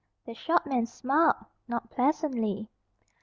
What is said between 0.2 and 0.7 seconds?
The short